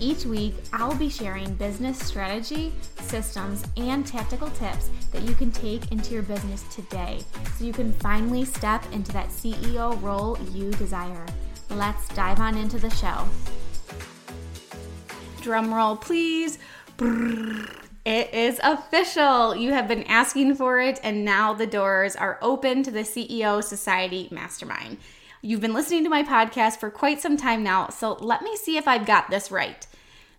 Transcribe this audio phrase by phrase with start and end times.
[0.00, 5.92] Each week, I'll be sharing business strategy, systems, and tactical tips that you can take
[5.92, 7.20] into your business today
[7.56, 11.24] so you can finally step into that CEO role you desire.
[11.70, 13.26] Let's dive on into the show.
[15.40, 16.58] Drum roll, please.
[18.04, 19.56] It is official.
[19.56, 23.62] You have been asking for it, and now the doors are open to the CEO
[23.62, 24.98] Society Mastermind.
[25.44, 28.78] You've been listening to my podcast for quite some time now, so let me see
[28.78, 29.86] if I've got this right.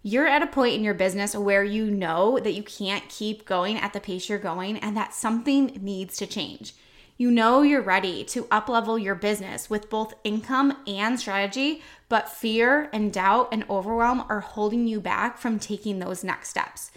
[0.01, 3.77] You're at a point in your business where you know that you can't keep going
[3.77, 6.73] at the pace you're going and that something needs to change.
[7.17, 12.89] You know you're ready to uplevel your business with both income and strategy, but fear
[12.91, 16.89] and doubt and overwhelm are holding you back from taking those next steps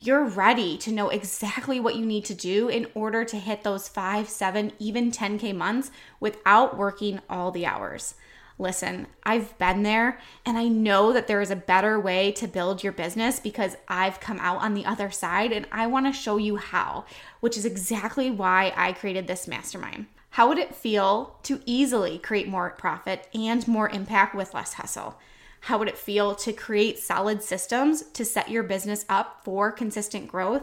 [0.00, 3.88] you're ready to know exactly what you need to do in order to hit those
[3.88, 8.14] five, seven, even 10K months without working all the hours.
[8.58, 12.82] Listen, I've been there and I know that there is a better way to build
[12.82, 16.38] your business because I've come out on the other side and I want to show
[16.38, 17.04] you how,
[17.40, 20.06] which is exactly why I created this mastermind.
[20.30, 25.18] How would it feel to easily create more profit and more impact with less hustle?
[25.60, 30.28] How would it feel to create solid systems to set your business up for consistent
[30.28, 30.62] growth?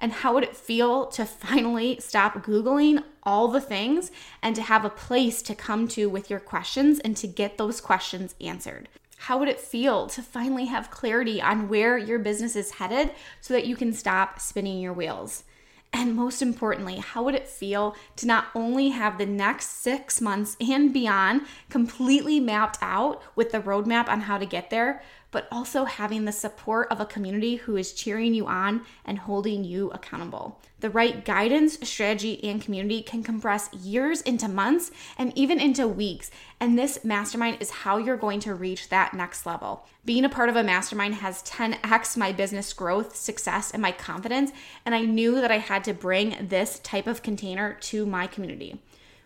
[0.00, 4.10] And how would it feel to finally stop Googling all the things
[4.42, 7.80] and to have a place to come to with your questions and to get those
[7.80, 8.88] questions answered?
[9.18, 13.10] How would it feel to finally have clarity on where your business is headed
[13.42, 15.44] so that you can stop spinning your wheels?
[15.92, 20.56] And most importantly, how would it feel to not only have the next six months
[20.60, 25.84] and beyond completely mapped out with the roadmap on how to get there, but also
[25.84, 30.60] having the support of a community who is cheering you on and holding you accountable.
[30.80, 36.30] The right guidance, strategy, and community can compress years into months and even into weeks.
[36.58, 39.86] And this mastermind is how you're going to reach that next level.
[40.04, 44.52] Being a part of a mastermind has 10x my business growth, success, and my confidence.
[44.86, 48.80] And I knew that I had to bring this type of container to my community.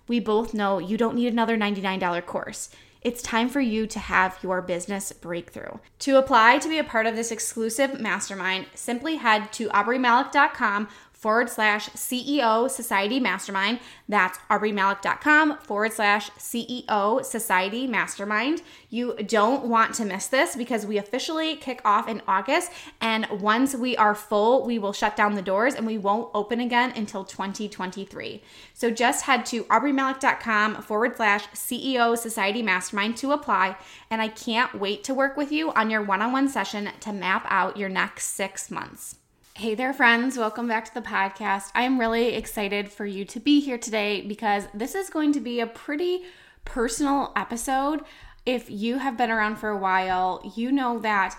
[0.07, 2.69] We both know you don't need another $99 course
[3.05, 5.79] it's time for you to have your business breakthrough.
[6.01, 10.89] To apply to be a part of this exclusive mastermind, simply head to aubreemalick.com
[11.25, 13.81] forward slash CEO Society Mastermind.
[14.11, 18.61] That's aubreemalick.com forward slash CEO Society Mastermind.
[18.91, 22.73] You don't want to miss this because we officially kick off in August.
[23.01, 26.61] And once we are full, we will shut down the doors and we won't open
[26.61, 28.43] again until 2023.
[28.75, 33.79] So just head to aubreemalick.com forward slash CEO Society Mastermind to apply.
[34.11, 37.15] And I can't wait to work with you on your one on one session to
[37.15, 39.17] map out your next six months.
[39.57, 40.37] Hey there, friends.
[40.37, 41.71] Welcome back to the podcast.
[41.77, 45.39] I am really excited for you to be here today because this is going to
[45.39, 46.25] be a pretty
[46.65, 48.01] personal episode.
[48.45, 51.39] If you have been around for a while, you know that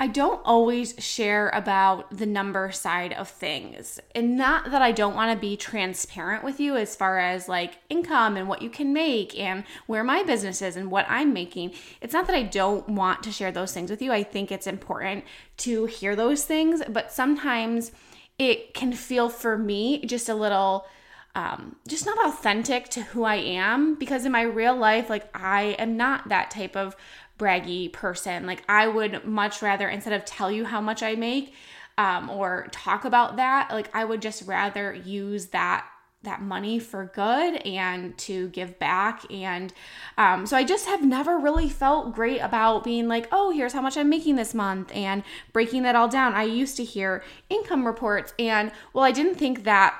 [0.00, 4.00] I don't always share about the number side of things.
[4.14, 7.76] And not that I don't want to be transparent with you as far as like
[7.90, 11.72] income and what you can make and where my business is and what I'm making.
[12.00, 14.10] It's not that I don't want to share those things with you.
[14.10, 15.22] I think it's important
[15.58, 17.92] to hear those things, but sometimes
[18.38, 20.86] it can feel for me just a little
[21.34, 25.76] um, just not authentic to who I am because in my real life, like I
[25.78, 26.96] am not that type of
[27.40, 28.46] braggy person.
[28.46, 31.54] Like I would much rather instead of tell you how much I make
[31.96, 35.86] um, or talk about that, like I would just rather use that
[36.22, 39.72] that money for good and to give back and
[40.18, 43.80] um, so i just have never really felt great about being like oh here's how
[43.80, 45.22] much i'm making this month and
[45.54, 49.64] breaking that all down i used to hear income reports and well i didn't think
[49.64, 49.98] that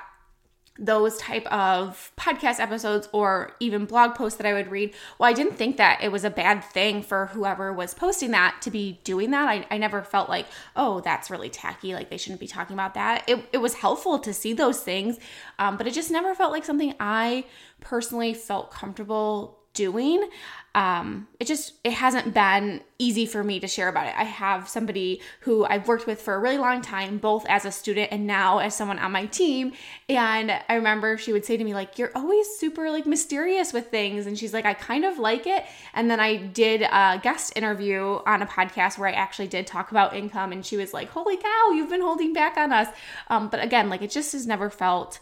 [0.81, 5.33] those type of podcast episodes or even blog posts that I would read, well, I
[5.33, 8.99] didn't think that it was a bad thing for whoever was posting that to be
[9.03, 9.47] doing that.
[9.47, 11.93] I, I never felt like, oh, that's really tacky.
[11.93, 13.23] Like they shouldn't be talking about that.
[13.29, 15.19] It, it was helpful to see those things,
[15.59, 17.45] um, but it just never felt like something I
[17.79, 20.27] personally felt comfortable doing
[20.73, 24.13] um, it just it hasn't been easy for me to share about it.
[24.17, 27.71] I have somebody who I've worked with for a really long time, both as a
[27.71, 29.73] student and now as someone on my team.
[30.07, 33.87] And I remember she would say to me like, "You're always super like mysterious with
[33.87, 37.51] things," and she's like, "I kind of like it." And then I did a guest
[37.57, 41.09] interview on a podcast where I actually did talk about income, and she was like,
[41.09, 42.87] "Holy cow, you've been holding back on us."
[43.27, 45.19] Um, but again, like it just has never felt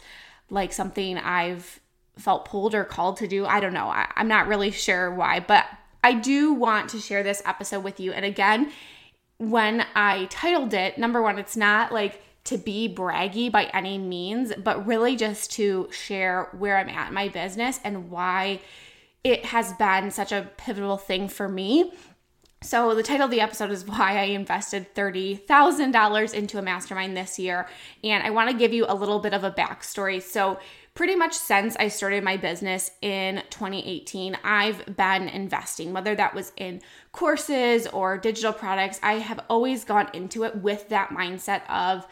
[0.48, 1.80] like something I've
[2.18, 3.46] felt pulled or called to do.
[3.46, 3.86] I don't know.
[3.86, 5.66] I, I'm not really sure why, but
[6.02, 8.12] I do want to share this episode with you.
[8.12, 8.72] And again,
[9.38, 14.52] when I titled it, number one, it's not like to be braggy by any means,
[14.62, 18.60] but really just to share where I'm at in my business and why
[19.22, 21.92] it has been such a pivotal thing for me.
[22.62, 27.38] So, the title of the episode is Why I Invested $30,000 into a mastermind this
[27.38, 27.66] year.
[28.04, 30.22] And I want to give you a little bit of a backstory.
[30.22, 30.58] So,
[30.94, 36.52] pretty much since I started my business in 2018, I've been investing, whether that was
[36.56, 36.80] in
[37.12, 39.00] courses or digital products.
[39.02, 42.06] I have always gone into it with that mindset of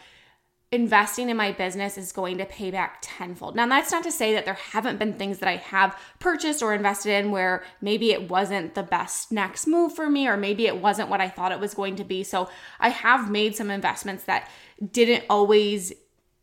[0.70, 3.56] investing in my business is going to pay back tenfold.
[3.56, 6.74] Now, that's not to say that there haven't been things that I have purchased or
[6.74, 10.78] invested in where maybe it wasn't the best next move for me, or maybe it
[10.78, 12.22] wasn't what I thought it was going to be.
[12.22, 14.50] So, I have made some investments that
[14.92, 15.92] didn't always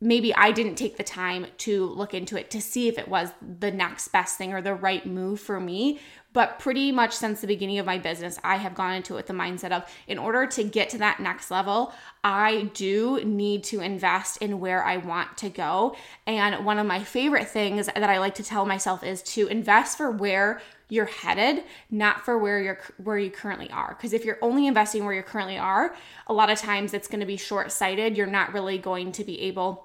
[0.06, 3.32] maybe I didn't take the time to look into it to see if it was
[3.60, 6.00] the next best thing or the right move for me.
[6.32, 9.28] But pretty much since the beginning of my business, I have gone into it with
[9.28, 11.94] the mindset of in order to get to that next level,
[12.24, 15.96] I do need to invest in where I want to go.
[16.28, 19.98] And one of my favorite things that I like to tell myself is to invest
[19.98, 23.96] for where you're headed, not for where you're where you currently are.
[23.98, 25.96] Because if you're only investing where you currently are,
[26.28, 28.16] a lot of times it's going to be short-sighted.
[28.18, 29.85] You're not really going to be able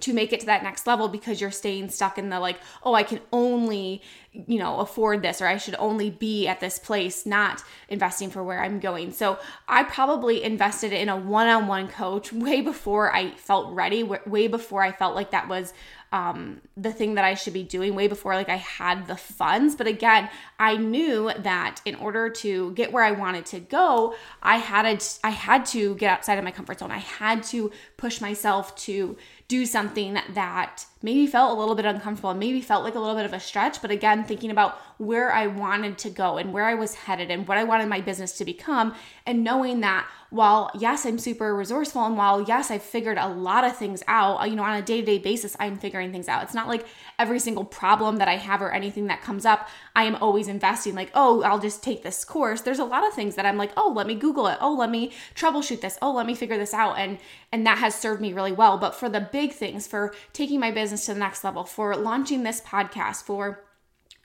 [0.00, 2.94] to make it to that next level because you're staying stuck in the like, oh,
[2.94, 4.02] I can only,
[4.32, 8.42] you know, afford this or I should only be at this place, not investing for
[8.42, 9.12] where I'm going.
[9.12, 14.02] So I probably invested in a one on one coach way before I felt ready,
[14.02, 15.72] way before I felt like that was
[16.12, 19.74] um, the thing that I should be doing way before like I had the funds.
[19.74, 24.56] But again, I knew that in order to get where I wanted to go, I
[24.56, 26.90] had to, I had to get outside of my comfort zone.
[26.90, 29.16] I had to push myself to
[29.48, 33.14] do something that maybe felt a little bit uncomfortable and maybe felt like a little
[33.14, 33.80] bit of a stretch.
[33.80, 37.46] But again, thinking about where I wanted to go and where I was headed and
[37.46, 38.94] what I wanted my business to become,
[39.24, 43.62] and knowing that while yes, I'm super resourceful and while yes, I've figured a lot
[43.62, 46.42] of things out, you know, on a day to day basis, I'm figuring things out.
[46.42, 46.84] It's not like
[47.18, 50.94] every single problem that I have or anything that comes up, I am always investing,
[50.94, 52.60] like, oh, I'll just take this course.
[52.60, 54.58] There's a lot of things that I'm like, oh, let me Google it.
[54.60, 55.98] Oh, let me troubleshoot this.
[56.02, 56.98] Oh, let me figure this out.
[56.98, 57.18] And
[57.52, 58.78] and that has served me really well.
[58.78, 62.42] But for the big things, for taking my business to the next level, for launching
[62.42, 63.65] this podcast, for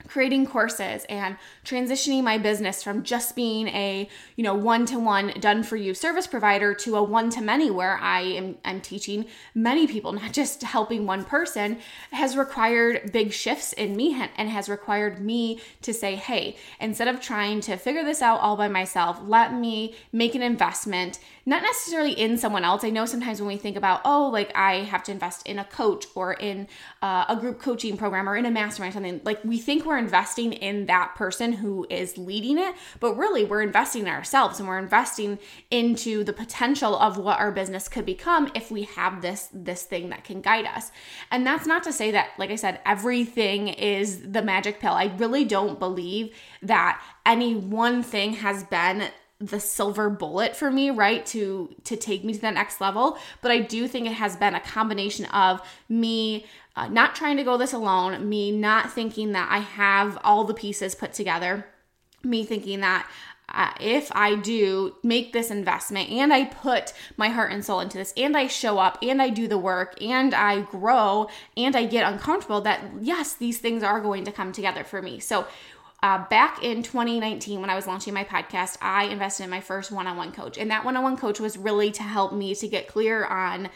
[0.08, 5.76] creating courses and transitioning my business from just being a you know one-to-one done for
[5.76, 10.62] you service provider to a one-to-many where i am i'm teaching many people not just
[10.62, 11.78] helping one person
[12.10, 17.20] has required big shifts in me and has required me to say hey instead of
[17.20, 22.12] trying to figure this out all by myself let me make an investment not necessarily
[22.12, 22.84] in someone else.
[22.84, 25.64] I know sometimes when we think about oh like i have to invest in a
[25.64, 26.68] coach or in
[27.00, 30.52] uh, a group coaching program or in a mastermind something like we think we're investing
[30.52, 34.78] in that person who is leading it, but really we're investing in ourselves and we're
[34.78, 35.38] investing
[35.70, 40.10] into the potential of what our business could become if we have this this thing
[40.10, 40.90] that can guide us.
[41.30, 44.92] And that's not to say that like I said everything is the magic pill.
[44.92, 49.10] I really don't believe that any one thing has been
[49.42, 53.50] the silver bullet for me right to to take me to the next level but
[53.50, 57.56] i do think it has been a combination of me uh, not trying to go
[57.56, 61.66] this alone, me not thinking that I have all the pieces put together,
[62.24, 63.08] me thinking that
[63.48, 67.98] uh, if I do make this investment and I put my heart and soul into
[67.98, 71.84] this and I show up and I do the work and I grow and I
[71.84, 75.18] get uncomfortable, that yes, these things are going to come together for me.
[75.18, 75.46] So,
[76.02, 79.92] uh, back in 2019, when I was launching my podcast, I invested in my first
[79.92, 80.58] one on one coach.
[80.58, 83.70] And that one on one coach was really to help me to get clear on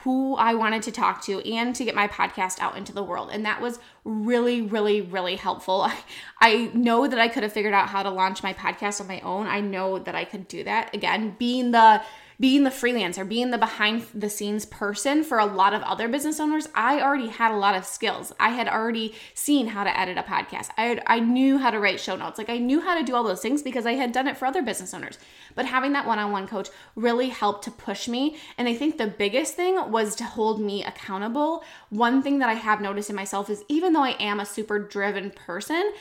[0.00, 3.30] who I wanted to talk to and to get my podcast out into the world.
[3.32, 5.82] And that was really, really, really helpful.
[5.82, 5.96] I,
[6.40, 9.20] I know that I could have figured out how to launch my podcast on my
[9.20, 9.46] own.
[9.46, 10.94] I know that I could do that.
[10.94, 12.02] Again, being the
[12.44, 16.38] being the freelancer, being the behind the scenes person for a lot of other business
[16.38, 18.34] owners, I already had a lot of skills.
[18.38, 20.68] I had already seen how to edit a podcast.
[20.76, 22.36] I had, I knew how to write show notes.
[22.36, 24.44] Like I knew how to do all those things because I had done it for
[24.44, 25.16] other business owners.
[25.54, 29.54] But having that one-on-one coach really helped to push me, and I think the biggest
[29.54, 31.64] thing was to hold me accountable.
[31.88, 34.78] One thing that I have noticed in myself is even though I am a super
[34.78, 35.94] driven person,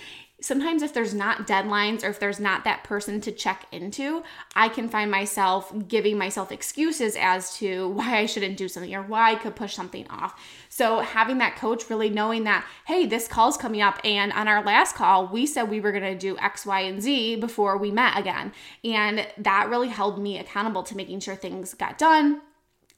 [0.44, 4.22] sometimes if there's not deadlines or if there's not that person to check into,
[4.56, 9.04] I can find myself giving myself excuses as to why I shouldn't do something or
[9.04, 10.38] why I could push something off.
[10.68, 14.62] So having that coach really knowing that, hey, this call's coming up and on our
[14.62, 17.90] last call, we said we were going to do X, Y, and Z before we
[17.90, 18.52] met again.
[18.84, 22.42] And that really held me accountable to making sure things got done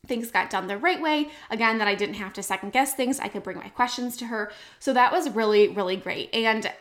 [0.07, 1.29] things got done the right way.
[1.49, 3.19] Again, that I didn't have to second guess things.
[3.19, 4.51] I could bring my questions to her.
[4.77, 6.29] So that was really, really great.
[6.31, 6.71] And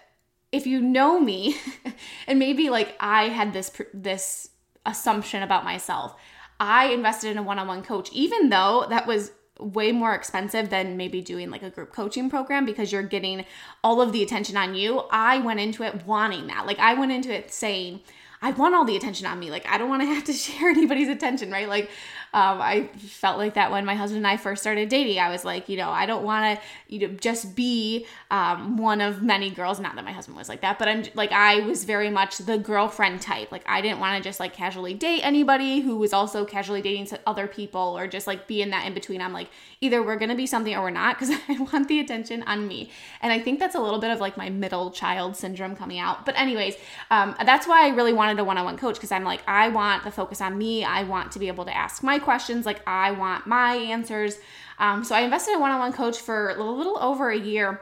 [0.54, 1.56] if you know me
[2.26, 4.50] and maybe like I had this this
[4.86, 6.14] assumption about myself,
[6.60, 11.20] I invested in a one-on-one coach even though that was way more expensive than maybe
[11.20, 13.44] doing like a group coaching program because you're getting
[13.82, 15.02] all of the attention on you.
[15.10, 16.66] I went into it wanting that.
[16.66, 18.00] Like I went into it saying,
[18.42, 19.50] I want all the attention on me.
[19.50, 21.68] Like I don't want to have to share anybody's attention, right?
[21.68, 21.90] Like
[22.34, 25.20] um, I felt like that when my husband and I first started dating.
[25.20, 29.00] I was like, you know, I don't want to, you know, just be um, one
[29.00, 29.78] of many girls.
[29.78, 32.58] Not that my husband was like that, but I'm like, I was very much the
[32.58, 33.52] girlfriend type.
[33.52, 37.06] Like, I didn't want to just like casually date anybody who was also casually dating
[37.24, 39.22] other people or just like be in that in between.
[39.22, 39.48] I'm like,
[39.80, 42.66] either we're going to be something or we're not because I want the attention on
[42.66, 42.90] me.
[43.22, 46.26] And I think that's a little bit of like my middle child syndrome coming out.
[46.26, 46.74] But, anyways,
[47.12, 49.68] um, that's why I really wanted a one on one coach because I'm like, I
[49.68, 50.82] want the focus on me.
[50.82, 52.66] I want to be able to ask my questions.
[52.66, 54.38] Like I want my answers.
[54.78, 57.38] Um, so I invested in one on one coach for a little, little over a
[57.38, 57.80] year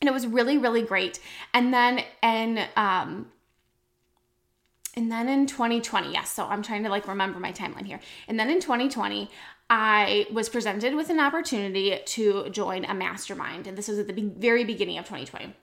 [0.00, 1.20] and it was really, really great.
[1.54, 3.30] And then, and, um,
[4.94, 8.00] and then in 2020, yes, so I'm trying to like remember my timeline here.
[8.28, 9.30] And then in 2020,
[9.68, 13.66] I was presented with an opportunity to join a mastermind.
[13.66, 15.54] And this was at the very beginning of 2020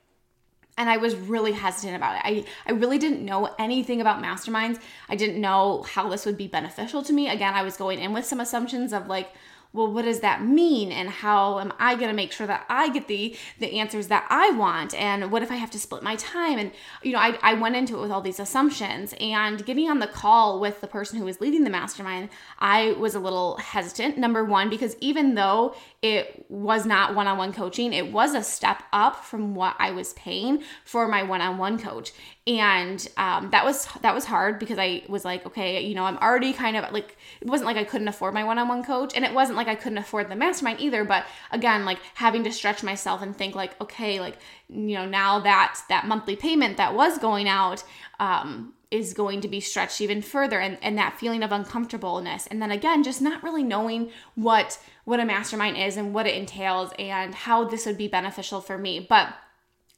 [0.77, 2.21] and I was really hesitant about it.
[2.25, 4.79] I, I really didn't know anything about masterminds.
[5.07, 7.29] I didn't know how this would be beneficial to me.
[7.29, 9.29] Again, I was going in with some assumptions of like,
[9.73, 10.91] well what does that mean?
[10.91, 14.25] And how am i going to make sure that i get the the answers that
[14.29, 14.93] i want?
[14.93, 16.59] And what if i have to split my time?
[16.59, 19.13] And you know i, I went into it with all these assumptions.
[19.19, 23.15] And getting on the call with the person who was leading the mastermind i was
[23.15, 28.33] a little hesitant number one because even though it was not one-on-one coaching it was
[28.33, 32.11] a step up from what i was paying for my one-on-one coach
[32.45, 36.17] and um, that was that was hard because i was like okay you know i'm
[36.17, 39.33] already kind of like it wasn't like i couldn't afford my one-on-one coach and it
[39.33, 43.21] wasn't like i couldn't afford the mastermind either but again like having to stretch myself
[43.21, 47.47] and think like okay like you know now that that monthly payment that was going
[47.47, 47.83] out
[48.19, 52.45] um, is going to be stretched even further and, and that feeling of uncomfortableness.
[52.45, 56.35] And then again just not really knowing what what a mastermind is and what it
[56.35, 58.99] entails and how this would be beneficial for me.
[58.99, 59.33] But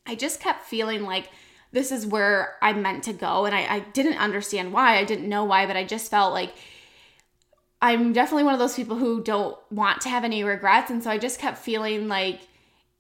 [0.07, 1.29] i just kept feeling like
[1.75, 3.44] this is where I'm meant to go.
[3.44, 4.98] And I, I didn't understand why.
[4.98, 6.53] I didn't know why, but I just felt like
[7.82, 10.89] I'm definitely one of those people who don't want to have any regrets.
[10.89, 12.39] And so I just kept feeling like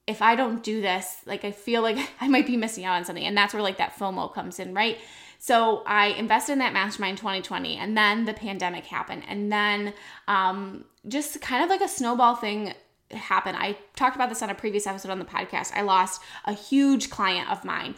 [0.07, 3.05] if I don't do this, like I feel like I might be missing out on
[3.05, 3.23] something.
[3.23, 4.97] And that's where like that FOMO comes in, right?
[5.39, 9.23] So I invested in that mastermind 2020 and then the pandemic happened.
[9.29, 9.93] And then
[10.27, 12.73] um, just kind of like a snowball thing
[13.11, 13.55] happened.
[13.57, 15.71] I talked about this on a previous episode on the podcast.
[15.73, 17.95] I lost a huge client of mine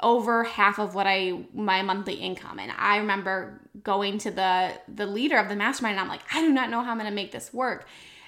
[0.00, 2.58] over half of what I my monthly income.
[2.58, 6.40] And I remember going to the the leader of the mastermind and I'm like, I
[6.40, 7.86] do not know how I'm going to make this work.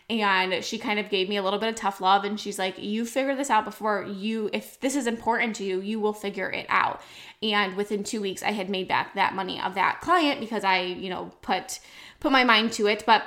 [0.08, 2.78] And she kind of gave me a little bit of tough love and she's like,
[2.78, 6.48] "You figure this out before you if this is important to you, you will figure
[6.48, 7.02] it out."
[7.42, 10.82] And within 2 weeks I had made back that money of that client because I,
[10.82, 11.80] you know, put
[12.20, 13.24] put my mind to it, but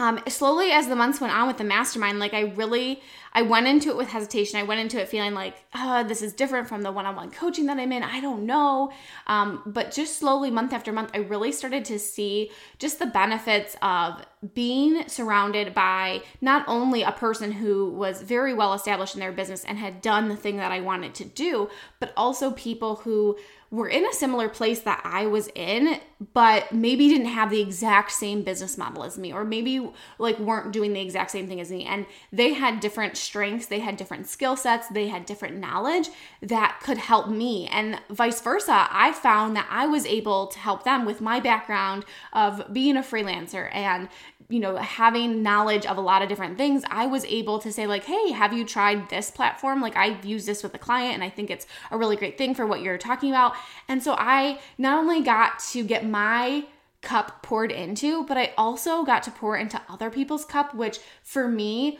[0.00, 3.02] um, slowly as the months went on with the mastermind, like I really,
[3.32, 4.60] I went into it with hesitation.
[4.60, 7.78] I went into it feeling like, oh, this is different from the one-on-one coaching that
[7.78, 8.04] I'm in.
[8.04, 8.92] I don't know.
[9.26, 13.76] Um, but just slowly, month after month, I really started to see just the benefits
[13.82, 14.24] of
[14.54, 19.64] being surrounded by not only a person who was very well established in their business
[19.64, 23.36] and had done the thing that I wanted to do, but also people who
[23.70, 26.00] were in a similar place that I was in,
[26.32, 30.72] but maybe didn't have the exact same business model as me, or maybe like weren't
[30.72, 31.84] doing the exact same thing as me.
[31.84, 36.08] And they had different strengths, they had different skill sets, they had different knowledge
[36.40, 37.66] that could help me.
[37.68, 42.06] And vice versa, I found that I was able to help them with my background
[42.32, 44.08] of being a freelancer and
[44.50, 47.86] you know, having knowledge of a lot of different things, I was able to say,
[47.86, 49.82] like, hey, have you tried this platform?
[49.82, 52.54] Like, I've used this with a client and I think it's a really great thing
[52.54, 53.54] for what you're talking about.
[53.88, 56.64] And so I not only got to get my
[57.00, 61.48] cup poured into, but I also got to pour into other people's cup, which for
[61.48, 61.98] me,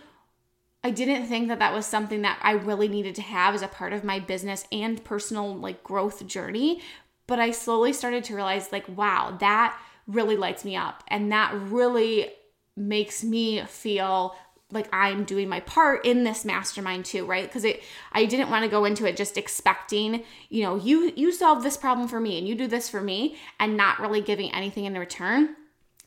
[0.85, 3.69] I didn't think that that was something that I really needed to have as a
[3.69, 6.83] part of my business and personal like growth journey.
[7.27, 11.05] But I slowly started to realize, like, wow, that really lights me up.
[11.09, 12.33] And that really
[12.77, 14.35] makes me feel
[14.71, 17.45] like I'm doing my part in this mastermind too, right?
[17.45, 17.83] Because it
[18.13, 21.77] I didn't want to go into it just expecting, you know, you you solve this
[21.77, 24.99] problem for me and you do this for me and not really giving anything in
[24.99, 25.57] return.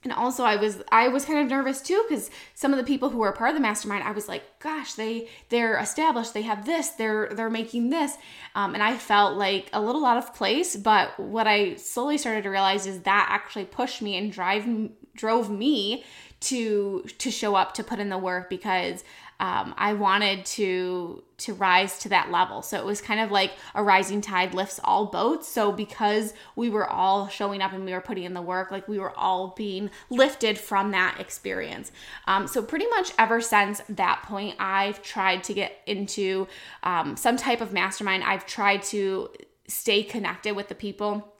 [0.03, 3.09] And also I was I was kind of nervous too cuz some of the people
[3.09, 6.65] who were part of the mastermind I was like, gosh, they they're established, they have
[6.65, 8.15] this, they're they're making this.
[8.53, 12.43] Um, and I felt like a little out of place, but what I slowly started
[12.43, 14.67] to realize is that actually pushed me and drive
[15.15, 16.03] drove me
[16.41, 19.03] to to show up to put in the work because
[19.39, 22.61] um, I wanted to to rise to that level.
[22.61, 25.47] So it was kind of like a rising tide lifts all boats.
[25.47, 28.87] So because we were all showing up and we were putting in the work, like
[28.87, 31.91] we were all being lifted from that experience.
[32.27, 36.47] Um, so pretty much ever since that point, I've tried to get into
[36.83, 38.23] um, some type of mastermind.
[38.23, 39.29] I've tried to
[39.67, 41.33] stay connected with the people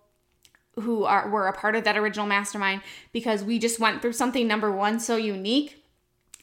[0.80, 4.48] who are were a part of that original mastermind because we just went through something
[4.48, 5.84] number one so unique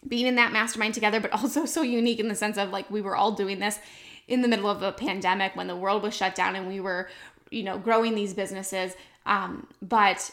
[0.06, 3.00] being in that mastermind together but also so unique in the sense of like we
[3.00, 3.78] were all doing this
[4.26, 7.08] in the middle of a pandemic when the world was shut down and we were
[7.50, 8.94] you know growing these businesses.
[9.26, 10.30] Um, but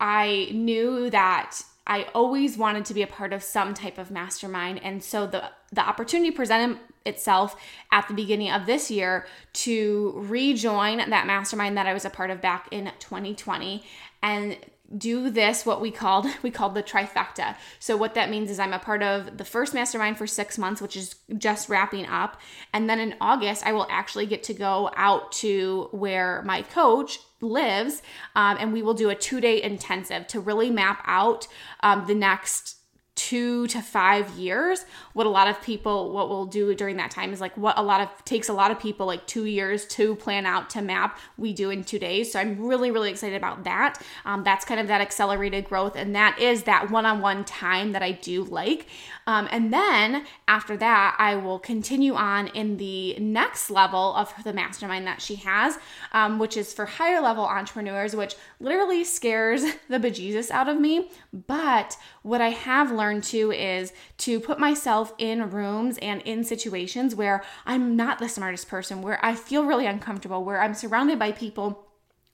[0.00, 4.80] i knew that i always wanted to be a part of some type of mastermind.
[4.82, 7.56] And so the the opportunity presented itself
[7.92, 12.30] at the beginning of this year to rejoin that mastermind that I was a part
[12.30, 13.84] of back in 2020
[14.22, 14.56] and
[14.96, 17.56] do this what we called we called the trifecta.
[17.78, 20.80] So what that means is i'm a part of the first mastermind for six months
[20.80, 22.40] which is just wrapping up.
[22.72, 27.18] And then in august i will actually get to go out to where my coach
[27.40, 28.02] lives
[28.34, 31.46] um, and we will do a two day intensive to really map out
[31.80, 32.77] um, the next
[33.18, 37.32] two to five years what a lot of people what we'll do during that time
[37.32, 40.14] is like what a lot of takes a lot of people like two years to
[40.14, 41.18] plan out to map.
[41.36, 42.32] We do in two days.
[42.32, 44.00] So i'm really really excited about that.
[44.24, 45.96] Um, that's kind of that accelerated growth.
[45.96, 48.86] And that is that one-on-one time that i do like.
[49.26, 54.54] Um, and then after that, I will continue on in the next level of the
[54.54, 55.78] mastermind that she has,
[56.12, 61.10] um, which is for higher level entrepreneurs, which literally scares the bejesus out of me.
[61.46, 67.14] But what I have learned too is to put myself in rooms and in situations
[67.14, 71.32] where I'm not the smartest person, where I feel really uncomfortable, where I'm surrounded by
[71.32, 71.88] people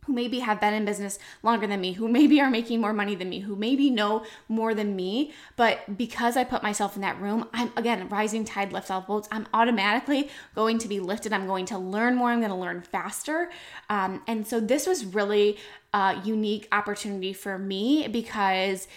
[0.07, 3.15] who maybe have been in business longer than me, who maybe are making more money
[3.15, 5.33] than me, who maybe know more than me.
[5.57, 9.29] But because I put myself in that room, I'm again, rising tide lifts all boats.
[9.31, 11.33] I'm automatically going to be lifted.
[11.33, 12.31] I'm going to learn more.
[12.31, 13.51] I'm going to learn faster.
[13.89, 15.57] Um, and so this was really
[15.93, 18.89] a unique opportunity for me because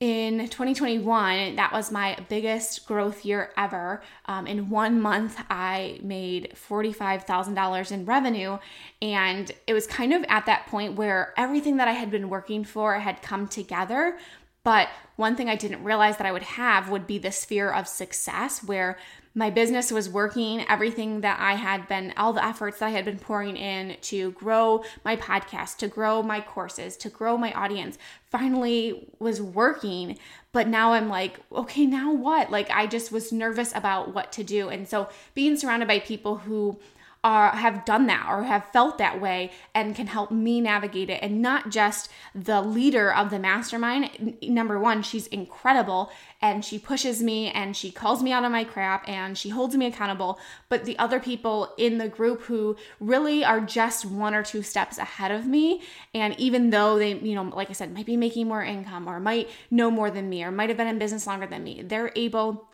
[0.00, 4.02] in 2021, that was my biggest growth year ever.
[4.26, 8.58] Um, in one month, I made $45,000 in revenue.
[9.00, 12.64] And it was kind of at that point where everything that I had been working
[12.64, 14.18] for had come together.
[14.64, 17.86] But one thing I didn't realize that I would have would be this fear of
[17.86, 18.98] success, where
[19.34, 23.04] my business was working, everything that I had been, all the efforts that I had
[23.04, 27.98] been pouring in to grow my podcast, to grow my courses, to grow my audience,
[28.30, 30.18] finally was working.
[30.52, 32.50] But now I'm like, okay, now what?
[32.50, 34.68] Like, I just was nervous about what to do.
[34.68, 36.78] And so being surrounded by people who
[37.24, 41.18] are have done that or have felt that way and can help me navigate it
[41.22, 46.12] and not just the leader of the mastermind number 1 she's incredible
[46.44, 49.74] and she pushes me and she calls me out on my crap and she holds
[49.74, 54.42] me accountable but the other people in the group who really are just one or
[54.42, 55.80] two steps ahead of me
[56.12, 59.18] and even though they you know like I said might be making more income or
[59.20, 62.12] might know more than me or might have been in business longer than me they're
[62.14, 62.68] able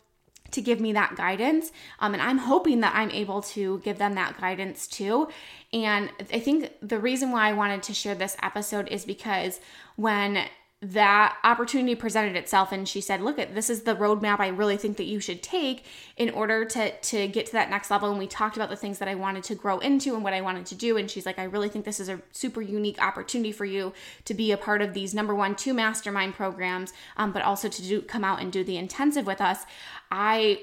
[0.51, 1.71] to give me that guidance.
[1.99, 5.29] Um, and I'm hoping that I'm able to give them that guidance too.
[5.71, 9.61] And I think the reason why I wanted to share this episode is because
[9.95, 10.45] when
[10.81, 14.77] that opportunity presented itself and she said look at this is the roadmap i really
[14.77, 15.85] think that you should take
[16.21, 18.09] in order to to get to that next level.
[18.09, 20.41] And we talked about the things that i wanted to grow into and what i
[20.41, 20.97] wanted to do.
[20.97, 23.91] And she's like i really think this is a super unique opportunity for you
[24.25, 27.81] to be a part of these number one two mastermind programs um, but also to
[27.81, 29.65] do come out and do the intensive with us.
[30.11, 30.61] I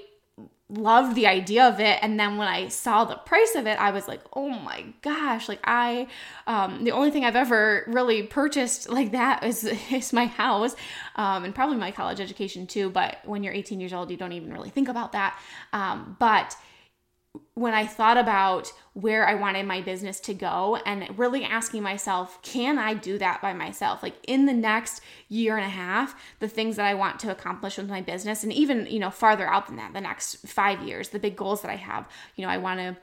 [0.71, 1.99] loved the idea of it.
[2.03, 5.49] And then when i saw the price of it i was like oh my gosh
[5.49, 6.07] like i
[6.47, 10.77] um, the only thing i've ever really purchased like that is is my house
[11.17, 12.91] um, and probably my college education too.
[12.91, 15.39] But when you're 18 years old you don't even really think about that.
[15.73, 16.57] Um, but
[17.55, 22.41] when I thought about where I wanted my business to go and really asking myself,
[22.43, 24.03] can I do that by myself?
[24.03, 27.77] Like in the next year and a half, the things that I want to accomplish
[27.79, 31.11] with my business, and even, you know, farther out than that, the next five years,
[31.11, 32.97] the big goals that I have, you know, I want to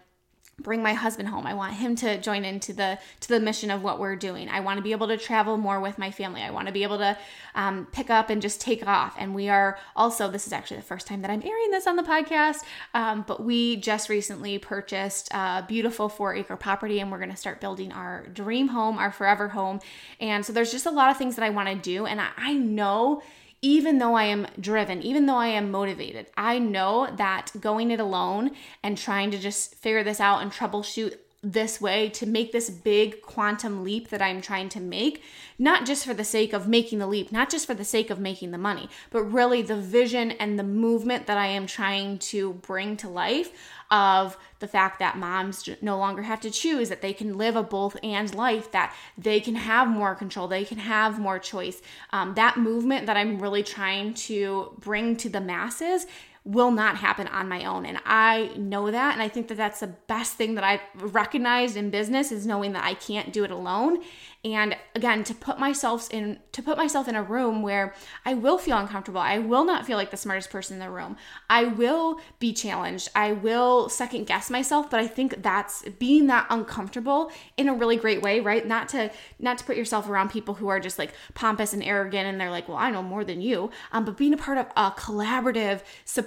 [0.61, 1.45] bring my husband home.
[1.45, 4.47] I want him to join into the to the mission of what we're doing.
[4.47, 6.41] I want to be able to travel more with my family.
[6.41, 7.17] I want to be able to
[7.55, 9.15] um, pick up and just take off.
[9.19, 11.97] And we are also this is actually the first time that I'm airing this on
[11.97, 12.63] the podcast.
[12.93, 17.37] Um, but we just recently purchased a beautiful four acre property, and we're going to
[17.37, 19.81] start building our dream home, our forever home.
[20.21, 22.29] And so there's just a lot of things that I want to do, and I,
[22.37, 23.21] I know
[23.65, 27.99] even though I am driven, even though I am motivated, I know that going it
[27.99, 28.51] alone
[28.83, 33.21] and trying to just figure this out and troubleshoot this way to make this big
[33.21, 35.23] quantum leap that I'm trying to make,
[35.59, 38.19] not just for the sake of making the leap, not just for the sake of
[38.19, 42.53] making the money, but really the vision and the movement that I am trying to
[42.53, 43.51] bring to life
[43.91, 47.61] of the fact that moms no longer have to choose, that they can live a
[47.61, 51.83] both and life, that they can have more control, they can have more choice.
[52.11, 56.07] Um, that movement that I'm really trying to bring to the masses
[56.45, 57.85] will not happen on my own.
[57.85, 61.75] And i know that and i think that that's the best thing that i've recognized
[61.75, 64.03] in business is knowing that i can't do it alone.
[64.43, 68.59] And again to put myself in to put myself in a room where i will
[68.59, 71.17] feel uncomfortable i will not feel like the smartest person in the room
[71.49, 76.45] i will be challenged i will second guess myself but i think that's being that
[76.51, 78.65] uncomfortable in a really great way right?
[78.65, 82.27] Not to not to put yourself around people who are just like pompous and arrogant
[82.27, 83.71] and they're like well i know more than you.
[83.91, 85.81] Um, but being a part of a collaborative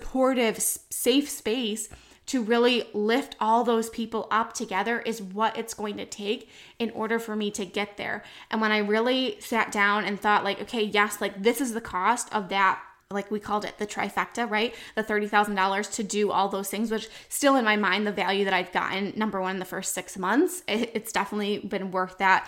[0.09, 1.91] supportive safe space
[2.25, 6.91] to really lift all those people up together is what it's going to take in
[6.91, 8.23] order for me to get there.
[8.51, 11.81] And when I really sat down and thought, like, okay, yes, like this is the
[11.81, 14.75] cost of that like we called it the trifecta, right?
[14.95, 18.53] The $30,000 to do all those things, which still in my mind, the value that
[18.53, 22.47] I've gotten, number one, in the first six months, it's definitely been worth that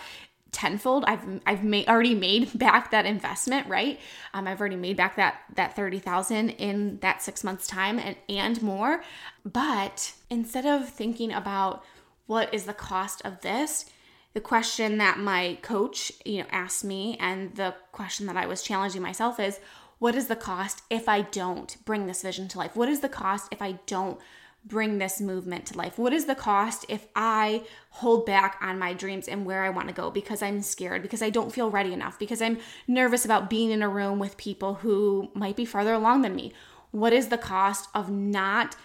[0.51, 1.05] tenfold.
[1.05, 3.99] I've i've made already made back that investment right?
[4.33, 8.61] Um, i've already made back that that 30000 in that six months time and and
[8.61, 9.03] more.
[9.45, 11.83] But instead of thinking about
[12.27, 13.85] what is the cost of this
[14.33, 18.61] the question that my coach you know asked me and the question that i was
[18.61, 19.59] challenging myself is
[19.99, 22.75] what is the cost if i don't bring this vision to life?
[22.75, 24.19] What is the cost if i don't
[24.65, 25.97] bring this movement to life?
[25.97, 29.87] What is the cost if I hold back on my dreams and where I want
[29.87, 33.49] to go because I'm scared, because I don't feel ready enough, because I'm nervous about
[33.49, 36.53] being in a room with people who might be farther along than me?
[36.91, 38.75] What is the cost of not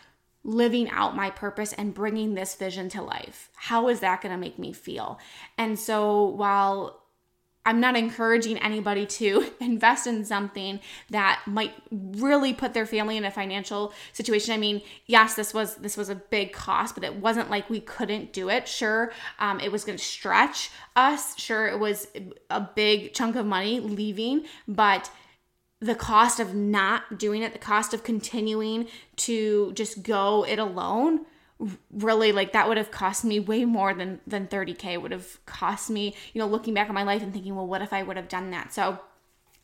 [0.45, 3.51] living out my purpose and bringing this vision to life?
[3.55, 5.19] How is that going to make me feel?
[5.59, 7.03] And so while
[7.67, 13.25] I'm not encouraging anybody to invest in something that might really put their family in
[13.25, 14.55] a financial situation.
[14.55, 17.81] I mean, yes, this was this was a big cost, but it wasn't like we
[17.81, 18.69] couldn't do it.
[18.69, 21.39] Sure, um, it was going to stretch us.
[21.39, 22.07] Sure, it was
[22.49, 25.11] a big chunk of money leaving, but
[25.81, 31.27] the cost of not doing it, the cost of continuing to just go it alone
[31.90, 35.45] really like that would have cost me way more than than 30k it would have
[35.47, 38.03] cost me you know looking back on my life and thinking well what if i
[38.03, 38.99] would have done that so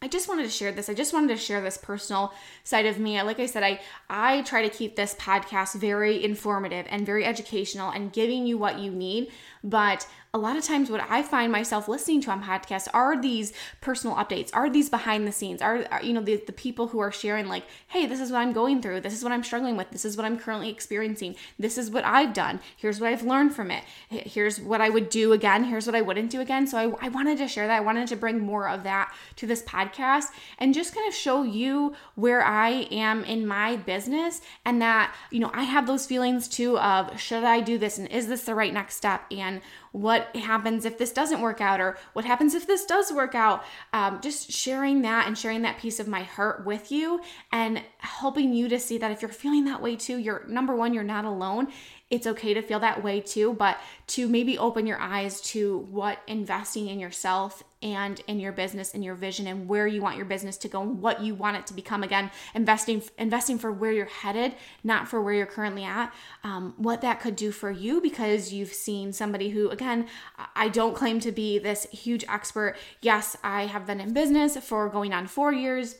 [0.02, 0.88] I just wanted to share this.
[0.88, 3.22] I just wanted to share this personal side of me.
[3.22, 7.90] Like I said, I I try to keep this podcast very informative and very educational
[7.90, 9.30] and giving you what you need,
[9.62, 13.52] but a lot of times what I find myself listening to on podcasts are these
[13.82, 17.00] personal updates, are these behind the scenes, are, are, you know the, the people who
[17.00, 19.76] are sharing like, hey, this is what I'm going through, this is what I'm struggling
[19.76, 23.24] with, this is what I'm currently experiencing, this is what I've done, here's what I've
[23.24, 26.66] learned from it, here's what I would do again, here's what I wouldn't do again.
[26.66, 27.76] So I, I wanted to share that.
[27.76, 31.42] I wanted to bring more of that to this podcast and just kind of show
[31.42, 36.48] you where I am in my business and that, you know, I have those feelings
[36.48, 39.60] too of should I do this and is this the right next step and
[39.92, 43.62] what happens if this doesn't work out or what happens if this does work out.
[43.92, 47.20] Um, just sharing that and sharing that piece of my heart with you
[47.52, 50.94] and helping you to see that if you're feeling that way too you're number one
[50.94, 51.68] you're not alone.
[52.10, 53.78] It's okay to feel that way too but
[54.08, 59.04] to maybe open your eyes to what investing in yourself and in your business and
[59.04, 61.66] your vision and where you want your business to go and what you want it
[61.66, 62.02] to become.
[62.02, 66.12] Again, investing investing for where you're headed, not for where you're currently at.
[66.44, 70.06] Um, what that could do for you because you've seen somebody who, again,
[70.54, 72.76] I don't claim to be this huge expert.
[73.00, 75.96] Yes, I have been in business for going on four years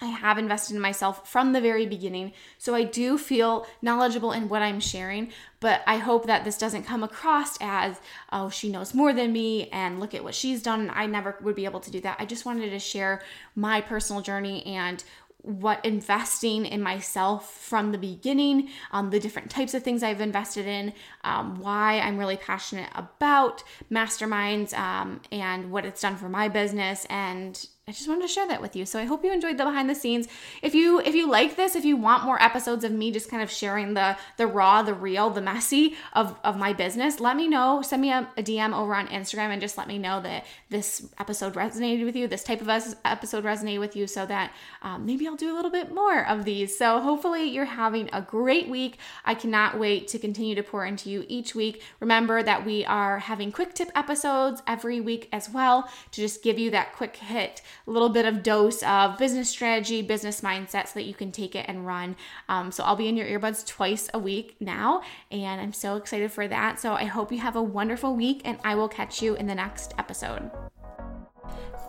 [0.00, 2.32] I have invested in myself from the very beginning.
[2.58, 6.84] So I do feel knowledgeable in what I'm sharing, but I hope that this doesn't
[6.84, 8.00] come across as,
[8.32, 10.90] oh, she knows more than me and look at what she's done.
[10.94, 12.16] I never would be able to do that.
[12.18, 13.22] I just wanted to share
[13.54, 15.02] my personal journey and
[15.42, 20.66] what investing in myself from the beginning, um, the different types of things I've invested
[20.66, 20.92] in,
[21.24, 27.06] um, why I'm really passionate about masterminds um, and what it's done for my business
[27.08, 28.86] and I just wanted to share that with you.
[28.86, 30.28] So I hope you enjoyed the behind the scenes.
[30.62, 33.42] If you if you like this, if you want more episodes of me just kind
[33.42, 37.48] of sharing the the raw, the real, the messy of of my business, let me
[37.48, 37.82] know.
[37.82, 41.08] Send me a, a DM over on Instagram and just let me know that this
[41.18, 42.68] episode resonated with you, this type of
[43.04, 46.44] episode resonated with you, so that um, maybe I'll do a little bit more of
[46.44, 46.78] these.
[46.78, 48.98] So hopefully you're having a great week.
[49.24, 51.82] I cannot wait to continue to pour into you each week.
[51.98, 56.56] Remember that we are having quick tip episodes every week as well to just give
[56.56, 60.94] you that quick hit a little bit of dose of business strategy, business mindset so
[60.94, 62.16] that you can take it and run.
[62.48, 66.32] Um, so I'll be in your earbuds twice a week now, and I'm so excited
[66.32, 66.80] for that.
[66.80, 69.54] So I hope you have a wonderful week, and I will catch you in the
[69.54, 70.50] next episode.